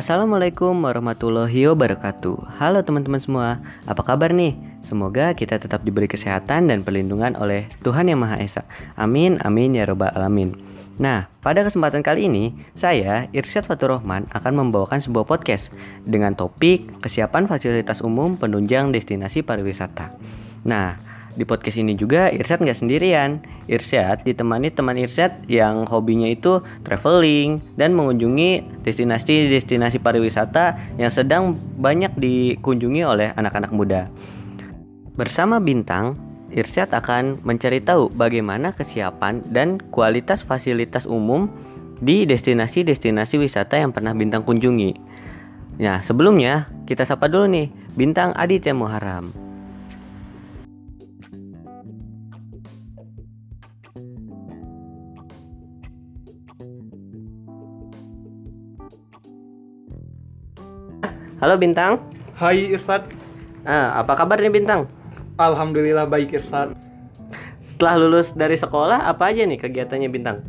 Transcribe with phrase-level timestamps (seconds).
[0.00, 2.56] Assalamualaikum warahmatullahi wabarakatuh.
[2.56, 4.56] Halo teman-teman semua Apa kabar nih?
[4.80, 8.62] Semoga kita tetap diberi kesehatan dan perlindungan oleh Tuhan Yang Maha Esa.
[8.96, 10.56] Amin, amin ya robbal alamin.
[10.96, 15.68] Nah, pada kesempatan kali ini Saya, Irsyad Fatur Rahman akan membawakan sebuah podcast
[16.08, 20.16] Dengan topik Kesiapan Fasilitas Umum Penunjang Destinasi Pariwisata.
[20.64, 20.96] Nah,
[21.38, 23.38] di podcast ini juga Irsyad nggak sendirian.
[23.70, 32.10] Irsyad ditemani teman Irsyad yang hobinya itu traveling dan mengunjungi destinasi-destinasi pariwisata yang sedang banyak
[32.18, 34.10] dikunjungi oleh anak-anak muda.
[35.14, 36.18] Bersama Bintang,
[36.50, 41.46] Irsyad akan mencari tahu bagaimana kesiapan dan kualitas fasilitas umum
[42.02, 44.98] di destinasi-destinasi wisata yang pernah Bintang kunjungi.
[45.78, 49.49] Nah, sebelumnya kita sapa dulu nih Bintang Aditya Muharam.
[61.40, 62.04] Halo Bintang.
[62.36, 63.04] Hai Irsad,
[63.60, 64.88] Ah, apa kabar nih Bintang?
[65.36, 66.72] Alhamdulillah baik Irsad.
[67.62, 70.44] Setelah lulus dari sekolah, apa aja nih kegiatannya Bintang?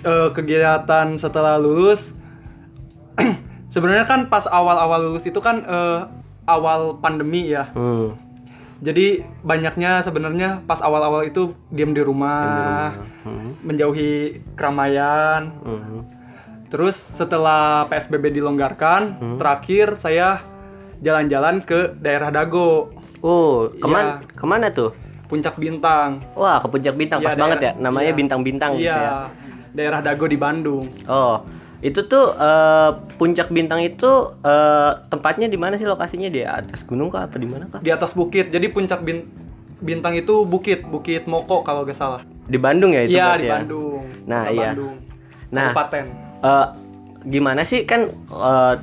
[0.00, 2.14] Eh, kegiatan setelah lulus,
[3.74, 6.00] sebenarnya kan pas awal-awal lulus itu kan eh,
[6.46, 7.70] awal pandemi ya.
[7.74, 8.14] Hmm.
[8.78, 12.94] Jadi banyaknya sebenarnya pas awal-awal itu diam di rumah,
[13.26, 13.58] Hmm.
[13.62, 15.50] menjauhi keramaian.
[15.62, 16.06] Hmm.
[16.68, 19.00] Terus setelah PSBB dilonggarkan,
[19.36, 20.40] terakhir saya
[20.98, 24.22] jalan-jalan ke daerah Dago, Oh, ke mana?
[24.28, 24.94] Ke mana tuh?
[25.26, 26.22] Puncak Bintang.
[26.32, 27.62] Wah, ke Puncak Bintang Iya, pas banget ya.
[27.68, 28.16] daerah- Namanya iya.
[28.16, 29.12] Bintang-bintang Iya, gitu ya.
[29.70, 30.86] daerah Dago di Bandung.
[31.04, 31.42] Oh,
[31.80, 37.08] itu tuh eh, Puncak Bintang itu eh, tempatnya di mana sih lokasinya di atas gunung
[37.08, 37.78] kah apa di mana kah?
[37.78, 39.26] di atas bukit jadi puncak bin-
[39.78, 43.52] bintang itu bukit bukit Moko kalau gak salah Di Bandung ya itu iya di ya?
[43.56, 44.68] Bandung Nah, Kota iya.
[44.68, 44.94] Bandung
[45.48, 45.70] Nah.
[45.70, 46.04] Kabupaten
[46.40, 46.66] Eh,
[47.24, 48.74] gimana sih kan eh,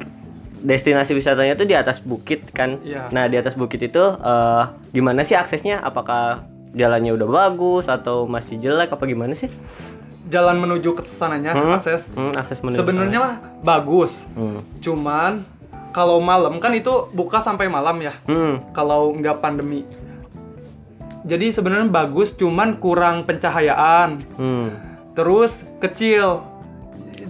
[0.58, 2.82] destinasi wisatanya tuh di atas bukit kan?
[2.82, 3.08] Iya.
[3.10, 5.80] Nah di atas bukit itu eh, gimana sih aksesnya?
[5.80, 9.48] Apakah jalannya udah bagus atau masih jelek apa gimana sih?
[10.26, 11.78] jalan menuju ke sananya Hmm?
[11.78, 14.10] akses Hmm, akses menuju sebenarnya mah bagus.
[14.34, 14.66] Hmm.
[14.82, 15.46] cuman
[15.94, 18.58] kalau malam kan itu buka sampai malam ya Hmm.
[18.74, 19.86] kalau nggak pandemi
[21.22, 24.74] jadi sebenarnya bagus cuman kurang pencahayaan Hmm.
[25.14, 26.42] terus kecil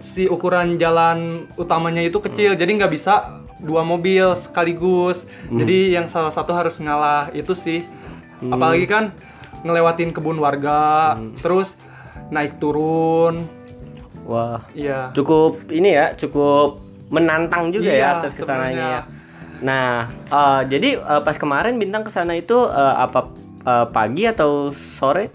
[0.01, 5.23] si ukuran jalan utamanya itu kecil jadi nggak bisa dua mobil sekaligus.
[5.47, 7.87] Jadi yang salah satu harus ngalah itu sih.
[8.43, 9.15] Apalagi kan
[9.65, 11.73] ngelewatin kebun warga terus
[12.29, 13.47] naik turun.
[14.25, 15.13] Wah, iya.
[15.13, 16.81] Cukup ini ya, cukup
[17.13, 18.89] menantang juga ya Iya, akses ke sananya sebenarnya.
[18.89, 19.01] ya.
[19.61, 19.89] Nah,
[20.25, 23.29] eh, jadi eh, pas kemarin bintang ke sana itu eh, apa
[23.61, 25.29] eh, pagi atau sore?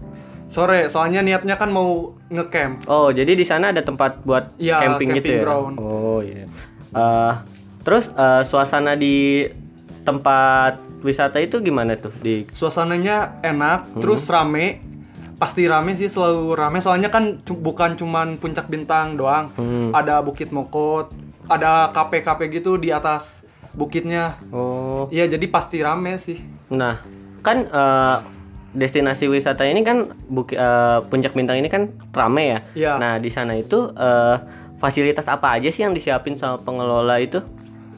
[0.50, 1.88] Sore soalnya niatnya kan mau
[2.26, 5.42] ngecamp Oh, jadi di sana ada tempat buat Iya, camping, gitu camping ya?
[5.42, 5.74] ground.
[5.78, 6.44] Oh iya.
[6.90, 7.32] Eh,
[7.80, 9.46] terus eh, suasana di
[10.00, 12.44] tempat wisata itu gimana tuh di?
[12.50, 14.00] suasananya enak Hmm.
[14.00, 14.80] terus rame
[15.36, 19.92] pasti rame sih selalu rame soalnya kan bukan cuman puncak bintang doang Hmm.
[19.92, 21.08] ada bukit mokot
[21.46, 23.24] ada kafe-kafe gitu di atas
[23.72, 26.36] bukitnya Oh, Iya jadi pasti rame sih
[26.68, 27.00] nah
[27.38, 28.16] kan eh,
[28.72, 32.58] destinasi wisata ini kan buki, eh, puncak bintang ini kan rame ya.
[32.72, 32.92] Iya.
[32.94, 34.36] Nah di sana itu eh,
[34.76, 37.40] fasilitas apa aja sih yang disiapin sama pengelola itu?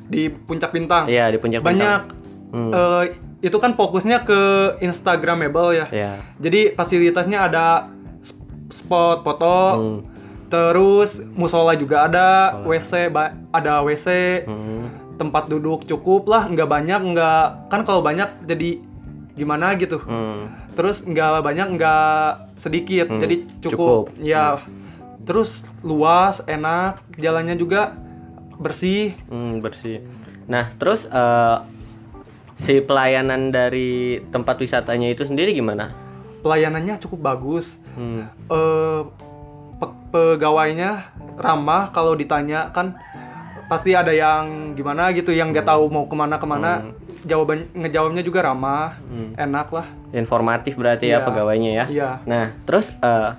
[0.05, 2.53] di puncak bintang Iya di puncak banyak bintang.
[2.53, 2.69] Hmm.
[2.71, 3.03] eh,
[3.41, 4.41] itu kan fokusnya ke
[4.79, 6.13] instagramable ya Iya.
[6.37, 7.89] jadi fasilitasnya ada
[8.21, 8.45] sp-
[8.75, 9.99] spot foto Hmm.
[10.47, 12.29] terus musola juga ada
[12.61, 14.05] wc ba- ada wc
[14.45, 14.93] Hmm.
[15.17, 18.85] tempat duduk cukup lah nggak banyak nggak kan kalau banyak jadi
[19.33, 20.53] gimana gitu Hmm.
[20.73, 22.27] terus nggak banyak nggak
[22.57, 23.73] sedikit Hmm, jadi cukup.
[23.73, 24.61] cukup, ya
[25.23, 25.51] terus
[25.81, 27.97] luas enak jalannya juga
[28.55, 30.05] bersih Hmm, bersih.
[30.45, 31.57] Nah, terus eh,
[32.59, 33.91] si pelayanan dari
[34.29, 35.91] tempat wisatanya itu sendiri gimana?
[36.39, 38.27] pelayanannya cukup bagus Hmm.
[38.49, 39.01] eh
[39.79, 42.99] pe- pegawainya ramah kalau ditanya kan
[43.65, 46.93] pasti ada yang gimana gitu yang nggak tahu mau ke mana ke mana
[47.23, 49.33] jawaban ngejawabnya juga ramah Hmm.
[49.35, 51.25] enak lah Informatif berarti ya Iya.
[51.25, 51.85] pegawainya ya.
[51.89, 53.31] iya Nah, terus eh,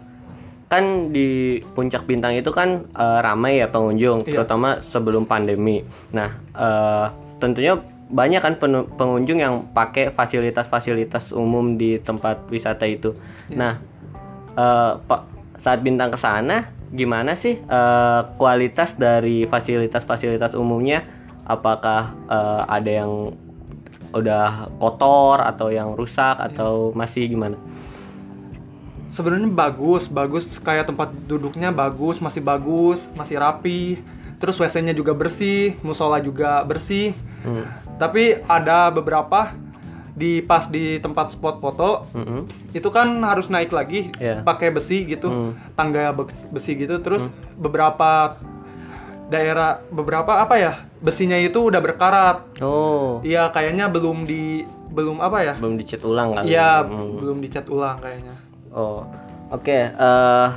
[0.66, 4.42] kan di puncak bintang itu kan eh, ramai ya pengunjung, Iya.
[4.42, 5.86] terutama sebelum pandemi.
[6.10, 7.08] Nah, eh,
[7.38, 7.78] tentunya
[8.10, 8.54] banyak kan
[8.90, 13.14] pengunjung yang pakai fasilitas-fasilitas umum di tempat wisata itu.
[13.48, 13.58] Iya.
[13.58, 13.74] Nah,
[14.54, 15.22] eh, pak
[15.58, 21.06] saat bintang ke sana, gimana sih eh, kualitas dari fasilitas-fasilitas umumnya?
[21.44, 23.36] Apakah eh, ada yang
[24.14, 24.46] udah
[24.78, 27.58] kotor atau yang rusak atau masih gimana?
[29.10, 34.02] sebenarnya bagus bagus kayak tempat duduknya bagus masih bagus masih rapi
[34.38, 37.14] terus WC-nya juga bersih musola juga bersih
[37.44, 37.68] Hmm.
[38.00, 39.52] tapi ada beberapa
[40.14, 42.48] di pas di tempat spot foto Mm-mm.
[42.72, 44.42] itu kan harus naik lagi Iya.
[44.42, 45.52] pakai besi gitu Hmm.
[45.74, 48.40] tangga bes- besi gitu terus beberapa
[49.34, 55.38] daerah beberapa apa ya besinya itu udah berkarat Oh, iya kayaknya belum di belum apa
[55.42, 56.46] ya belum dicat ulang kali.
[56.48, 57.18] iya Hmm.
[57.18, 58.36] belum dicat ulang kayaknya
[58.70, 59.06] Oh,
[59.50, 59.70] oke.
[59.70, 60.48] eh,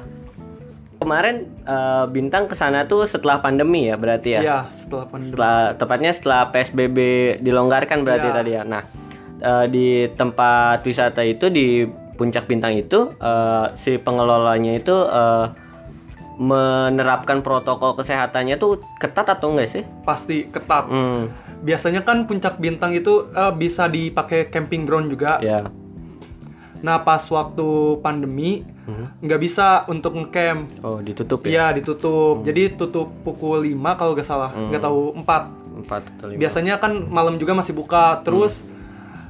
[0.96, 4.40] kemarin eh, bintang ke sana tuh setelah pandemi ya berarti ya?
[4.40, 6.98] iya setelah pandemi Setelah tepatnya setelah PSBB
[7.40, 8.34] dilonggarkan berarti Iya.
[8.34, 8.62] tadi ya.
[8.62, 8.82] Nah,
[9.38, 11.84] eh, di tempat wisata itu di
[12.14, 15.44] puncak bintang itu eh, si pengelolanya itu eh,
[16.36, 19.82] menerapkan protokol kesehatannya tuh ketat atau enggak sih?
[20.02, 25.64] pasti ketat Hmm, biasanya kan puncak bintang itu eh, bisa dipakai camping ground juga ya.
[26.78, 27.66] nah pas waktu
[27.98, 29.10] pandemi Hmm.
[29.18, 31.50] nggak bisa untuk ngecamp Oh, ditutup ya?
[31.50, 32.46] Iya ditutup.
[32.46, 34.54] Jadi tutup pukul 5 kalau nggak salah.
[34.54, 35.42] Nggak tahu 4.
[35.76, 36.38] Empat atau lima.
[36.38, 38.22] Biasanya kan malam juga masih buka.
[38.22, 38.54] Terus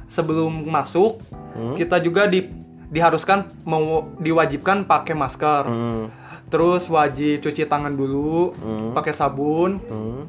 [0.07, 1.17] sebelum masuk
[1.51, 1.73] Hmm.
[1.73, 2.45] kita juga di
[2.87, 5.65] diharuskan mau diwajibkan pakai masker.
[5.65, 6.05] Hmm,
[6.47, 8.91] Terus wajib cuci tangan dulu, Hmm.
[8.91, 9.79] pakai sabun.
[9.81, 10.21] hmm.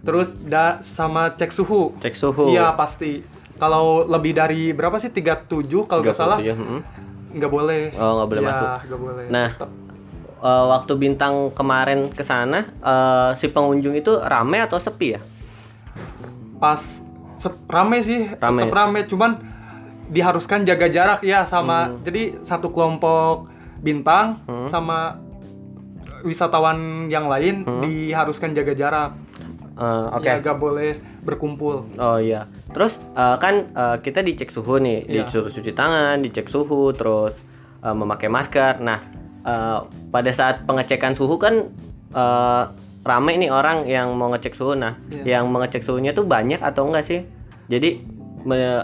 [0.00, 1.96] Terus da sama cek suhu.
[1.96, 2.50] Cek suhu.
[2.50, 3.24] Iya pasti.
[3.54, 5.48] Kalau lebih dari berapa sih 37
[5.84, 6.80] kalau nggak salah 37, hmm.
[7.32, 7.82] nggak boleh.
[7.94, 8.68] Oh, nggak boleh Iya, masuk.
[8.84, 9.24] nggak boleh.
[9.26, 9.48] Nah,
[10.42, 15.20] eh, waktu bintang kemarin ke sana, eh, si pengunjung itu rame atau sepi ya?
[16.56, 16.80] pas
[17.36, 18.64] sep- rame sih Rame.
[18.64, 19.36] tetap rame cuman
[20.06, 22.00] diharuskan jaga jarak ya sama Hmm.
[22.00, 25.18] jadi satu kelompok bintang sama
[26.24, 27.80] wisatawan yang lain Hmm.
[27.80, 29.12] diharuskan jaga jarak
[29.74, 30.30] Eh, Oke.
[30.30, 32.46] ya gak boleh berkumpul Oh iya.
[32.70, 35.26] Terus eh, kan eh, kita dicek suhu nih, Iya.
[35.26, 37.34] disuruh cuci tangan, dicek suhu, terus
[37.82, 38.78] eh, memakai masker.
[38.78, 39.02] Nah,
[39.42, 39.78] eh,
[40.08, 41.74] pada saat pengecekan suhu kan
[42.08, 42.62] eh,
[43.02, 44.78] rame nih orang yang mau ngecek suhu.
[44.78, 45.36] Nah, Iya.
[45.36, 47.20] yang mengecek suhunya tuh banyak atau enggak sih?
[47.66, 47.98] Jadi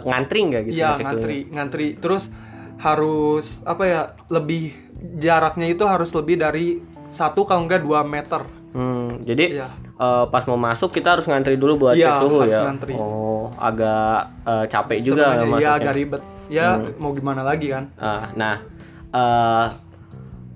[0.02, 1.52] ngantri nggak gitu Iya ngecek ngantri suhunya?
[1.54, 2.24] ngantri terus
[2.80, 4.72] harus apa ya lebih
[5.20, 9.66] jaraknya itu harus lebih dari satu kalau enggak 2 meter Hmm, jadi Iya.
[9.92, 12.62] eh, pas mau masuk kita harus ngantri dulu buat Iya, cek suhu harus ya.
[12.64, 12.94] ngantri.
[12.94, 15.70] Oh, agak eh, capek juga Sebenarnya ya masuknya.
[15.76, 16.94] agak ribet ya Hmm.
[16.96, 18.62] mau gimana lagi kan Ah, nah,
[19.10, 19.66] eh,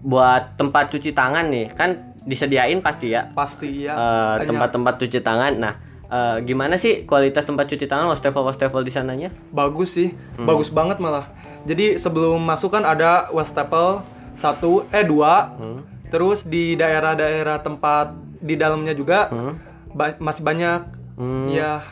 [0.00, 1.90] buat tempat cuci tangan nih, kan
[2.22, 4.00] disediain pasti ya pasti ya eh,
[4.36, 5.52] Hanya- tempat-tempat cuci tangan.
[5.56, 5.74] Nah,
[6.06, 9.34] eh, gimana sih kualitas tempat cuci tangan wastafel wastafel di sananya?
[9.50, 10.46] bagus sih Hmm.
[10.46, 11.26] bagus banget malah
[11.64, 15.80] jadi sebelum masuk kan ada wastafel satu eh dua Hmm.
[16.14, 19.58] Terus di daerah-daerah tempat di dalamnya juga Hmm.
[19.90, 20.80] ba- masih banyak
[21.14, 21.50] Hmm.
[21.50, 21.82] ya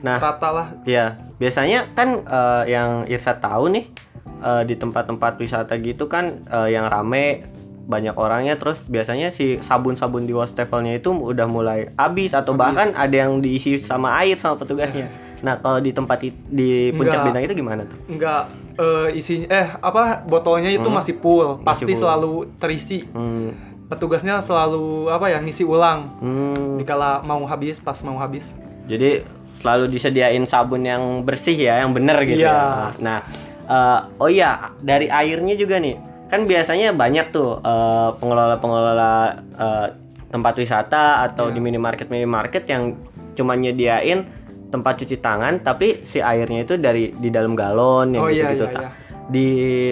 [0.00, 0.18] Nah.
[0.18, 3.86] rata lah Ya, biasanya kan eh, yang Irsa tahu nih
[4.40, 7.42] eh, di tempat-tempat wisata gitu kan eh, yang rame
[7.82, 13.16] banyak orangnya terus biasanya si sabun-sabun di wastafelnya itu udah mulai habis atau bahkan ada
[13.16, 15.10] yang diisi sama air sama petugasnya.
[15.40, 16.30] Nah, kalau di tempat di
[16.88, 17.24] puncak Enggak.
[17.24, 17.98] bintang itu gimana tuh?
[18.08, 18.42] nggak
[18.72, 21.98] eh, isinya eh apa botolnya itu masih full pasti full.
[21.98, 23.50] selalu terisi Hmm.
[23.92, 26.80] Petugasnya selalu apa ya ngisi ulang Hmm.
[26.80, 28.48] dikala mau habis pas mau habis
[28.82, 29.20] Jadi
[29.54, 32.50] selalu disediain sabun yang bersih ya, yang bener gitu Iya.
[32.50, 32.88] ya.
[32.98, 33.18] Nah,
[33.62, 35.94] eh, oh iya dari airnya juga nih.
[36.26, 39.12] Kan biasanya banyak tuh eh, pengelola-pengelola
[39.54, 39.86] eh,
[40.26, 41.54] tempat wisata atau Iya.
[41.54, 42.96] di minimarket minimarket yang
[43.32, 44.24] cuma nyediain
[44.66, 48.66] tempat cuci tangan tapi si airnya itu dari di dalam galon yang Oh, iya, gitu-gitu.
[48.66, 48.90] iya, iya.
[49.24, 49.46] Di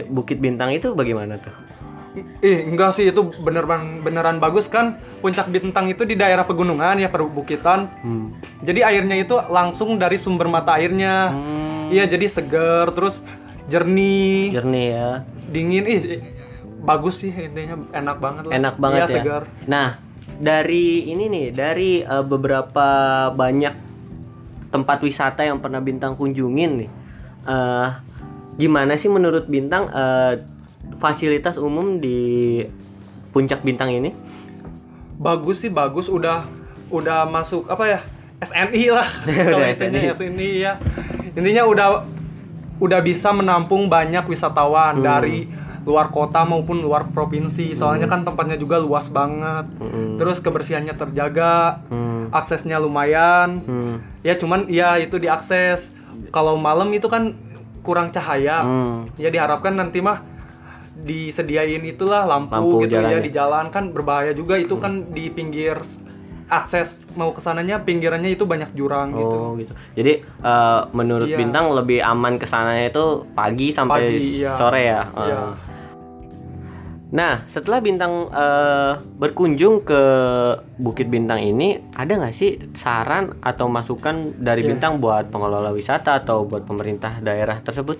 [0.04, 1.52] Bukit Bintang itu bagaimana tuh?
[2.42, 4.98] Ih, enggak sih itu beneran beneran bagus kan.
[5.22, 7.86] Puncak Bintang itu di daerah pegunungan ya perbukitan.
[8.02, 8.34] Hmm.
[8.66, 11.30] Jadi airnya itu langsung dari sumber mata airnya.
[11.30, 11.94] Hmm.
[11.94, 13.22] Iya, jadi seger terus
[13.70, 15.10] jernih, Jernih ya.
[15.50, 15.84] dingin.
[15.86, 16.02] Ih,
[16.82, 18.52] bagus sih intinya enak banget lah.
[18.58, 19.14] enak banget Iya, ya.
[19.14, 19.42] segar.
[19.70, 19.88] Nah,
[20.38, 22.88] dari ini nih, dari eh, beberapa
[23.30, 23.74] banyak
[24.70, 26.90] tempat wisata yang pernah bintang kunjungin nih,
[27.46, 27.88] eh,
[28.56, 30.42] gimana sih menurut bintang eh,
[31.00, 32.60] fasilitas umum di
[33.32, 34.12] puncak bintang ini?
[35.16, 36.44] Bagus sih, bagus udah
[36.88, 38.00] udah masuk apa ya?
[38.40, 39.08] SNI lah.
[39.52, 40.12] Kalau SNI.
[40.12, 40.72] SNI ya.
[41.32, 41.88] Intinya udah
[42.80, 45.04] udah bisa menampung banyak wisatawan Hmm.
[45.04, 45.44] dari
[45.84, 47.72] luar kota maupun luar provinsi.
[47.72, 49.68] Soalnya kan tempatnya juga luas banget.
[49.76, 50.16] Hmm.
[50.16, 52.32] Terus kebersihannya terjaga, Hmm.
[52.32, 53.60] aksesnya lumayan.
[53.64, 53.96] Hmm.
[54.20, 55.84] Ya cuman ya itu diakses.
[56.32, 57.36] Kalau malam itu kan
[57.80, 58.64] kurang cahaya.
[58.64, 59.04] Hmm.
[59.16, 60.24] Ya diharapkan nanti mah
[61.00, 63.24] disediain itulah lampu, Lampu gitu jalan ya ya.
[63.24, 65.80] di jalan kan berbahaya juga itu kan di pinggir
[66.46, 69.36] akses mau ke sananya pinggirannya itu banyak jurang gitu.
[69.38, 69.70] Oh gitu.
[69.94, 71.38] Jadi eh, menurut Iya.
[71.38, 74.52] bintang lebih aman ke sananya itu pagi sampai Pagi, iya.
[74.58, 75.02] sore ya.
[75.14, 75.38] Iya.
[75.38, 75.52] Eh.
[77.10, 80.02] Nah, setelah bintang eh, berkunjung ke
[80.78, 84.74] Bukit Bintang ini, ada nggak sih saran atau masukan dari Iya.
[84.74, 87.98] bintang buat pengelola wisata atau buat pemerintah daerah tersebut?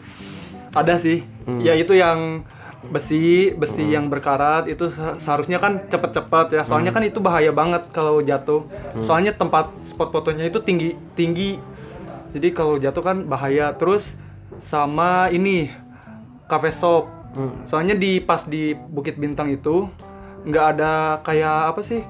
[0.71, 1.27] Ada sih.
[1.47, 1.59] Hmm.
[1.59, 2.47] Ya itu yang
[2.89, 6.63] besi, besi yang berkarat itu se- seharusnya kan cepet-cepet ya.
[6.65, 6.69] Hmm.
[6.69, 8.65] Soalnya kan itu bahaya banget kalau jatuh.
[9.05, 11.61] Soalnya tempat spot fotonya itu tinggi tinggi.
[12.33, 13.77] Jadi kalau jatuh kan bahaya.
[13.77, 14.17] Terus
[14.65, 15.69] sama ini
[16.49, 17.05] cafe shop.
[17.37, 17.69] Hmm.
[17.69, 19.87] Soalnya di pas di Bukit Bintang itu
[20.49, 22.01] nggak ada kayak apa sih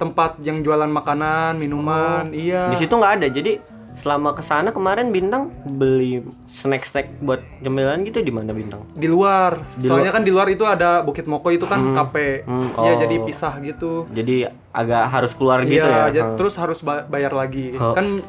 [0.00, 2.70] tempat yang jualan makanan, minuman, iya.
[2.70, 2.72] Oh.
[2.72, 3.26] Di situ nggak ada.
[3.28, 3.60] Jadi
[3.92, 8.86] selama ke sana kemarin bintang beli snack-snack buat cemilan gitu di mana bintang?
[8.90, 9.60] di luar.
[9.74, 12.42] Di Soalnya kan di luar itu ada Bukit Moko itu kan kafe.
[12.42, 12.98] Hmm, Iya, oh.
[12.98, 14.06] jadi pisah gitu.
[14.08, 16.08] Jadi agak harus keluar gitu ya.
[16.08, 16.36] Iya, ja- Hmm.
[16.36, 17.74] terus harus ba- bayar lagi.
[17.74, 17.92] Oh.
[17.92, 18.22] Kan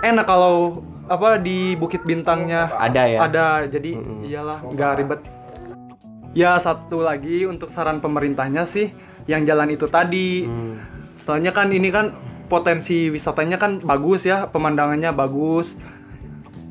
[0.00, 3.18] enak kalau apa di Bukit Bintangnya Ada ya?
[3.22, 3.48] Ada.
[3.66, 5.20] Jadi iyalah, nggak ribet.
[6.32, 8.90] Ya, satu lagi untuk saran pemerintahnya sih
[9.24, 10.44] yang jalan itu tadi.
[10.44, 10.82] Hmm.
[11.22, 12.10] Soalnya kan ini kan
[12.54, 15.74] potensi wisatanya kan bagus ya, pemandangannya bagus.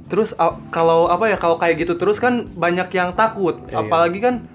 [0.07, 0.31] Terus
[0.71, 3.83] kalau apa ya kalau kayak gitu terus kan banyak yang takut, Iya.
[3.83, 4.47] apalagi kan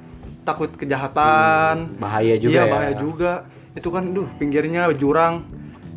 [0.48, 2.00] takut kejahatan.
[2.00, 2.72] Bahaya juga iya, ya.
[2.72, 3.32] bahaya juga.
[3.76, 5.44] Itu kan duh pinggirnya jurang,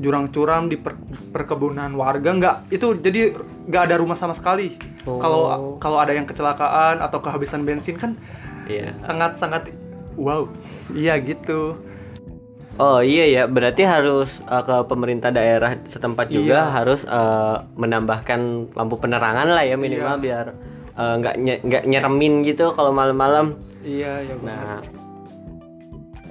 [0.01, 0.99] jurang curam di per-
[1.31, 3.31] perkebunan warga nggak itu jadi
[3.71, 4.75] nggak ada rumah sama sekali.
[5.07, 5.21] Oh.
[5.21, 5.41] Kalau
[5.79, 8.19] kalau ada yang kecelakaan atau kehabisan bensin kan
[8.67, 8.99] Iya.
[8.99, 9.71] sangat sangat
[10.19, 10.49] wow.
[10.91, 11.79] Iya gitu.
[12.75, 16.71] Oh iya ya, berarti harus uh, ke pemerintah daerah setempat juga Iya.
[16.71, 18.39] harus uh, menambahkan
[18.71, 20.23] lampu penerangan lah ya minimal Iya.
[20.23, 20.45] biar
[20.95, 23.59] uh, nggak nye- nggak nyeremin gitu kalau malam-malam.
[23.81, 24.79] Iya, ya Nah,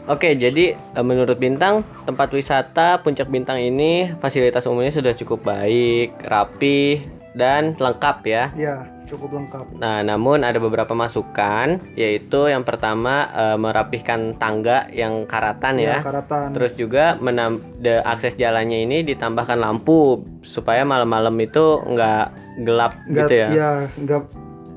[0.06, 6.18] oke jadi uh, menurut Bintang tempat wisata Puncak Bintang ini fasilitas umumnya sudah cukup baik,
[6.20, 8.44] rapi dan lengkap ya.
[8.54, 8.76] Iya,
[9.10, 9.64] cukup lengkap.
[9.82, 15.98] Nah, namun ada beberapa masukan, yaitu yang pertama uh, merapihkan tangga yang karatan ya.
[16.00, 16.54] karatan.
[16.54, 22.26] Terus juga menam de- akses jalannya ini ditambahkan lampu supaya malam-malam itu nggak
[22.62, 23.48] gelap gitu ya.
[23.50, 24.22] Iya, nggak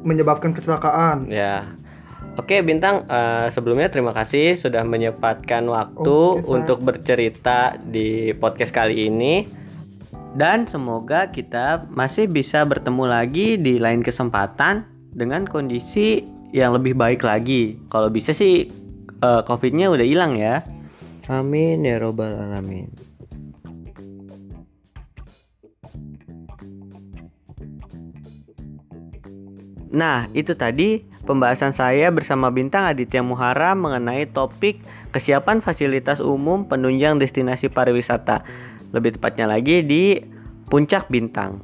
[0.04, 1.30] menyebabkan kecelakaan.
[1.30, 1.70] Ya.
[2.34, 6.50] Oke Bintang, eh, sebelumnya terima kasih sudah menyempatkan waktu Sa.
[6.50, 9.63] untuk bercerita di podcast kali ini.
[10.34, 17.22] Dan semoga kita masih bisa bertemu lagi di lain kesempatan dengan kondisi yang lebih baik
[17.22, 17.78] lagi.
[17.94, 18.66] Kalau bisa sih
[19.22, 20.66] eh, COVID-nya udah hilang ya.
[21.30, 22.90] Amin ya robbal alamin.
[29.94, 34.82] Nah, itu tadi pembahasan saya bersama Bintang Aditya Muhara mengenai topik
[35.14, 38.42] kesiapan fasilitas umum penunjang destinasi pariwisata.
[38.94, 40.22] Lebih tepatnya lagi di
[40.70, 41.60] Puncak Bintang.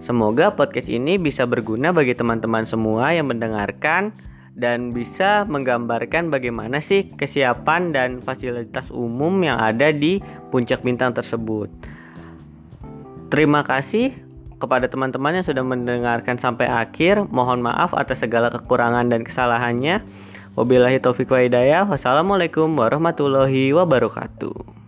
[0.00, 4.16] Semoga podcast ini bisa berguna bagi teman-teman semua yang mendengarkan
[4.56, 11.68] dan bisa menggambarkan bagaimana sih kesiapan dan fasilitas umum yang ada di Puncak Bintang tersebut.
[13.28, 14.16] Terima kasih
[14.56, 17.28] kepada teman-teman yang sudah mendengarkan sampai akhir.
[17.28, 20.00] Mohon maaf atas segala kekurangan dan kesalahannya.
[20.56, 21.84] Wabillahi taufiq wa hidayah.
[21.84, 24.79] Wassalamualaikum warahmatullahi wabarakatuh.